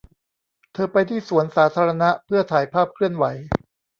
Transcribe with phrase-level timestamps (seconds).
[0.73, 3.25] เธอไปที่สวนสาธารณะเพื่อถ่ายภาพเคลื่อนไหว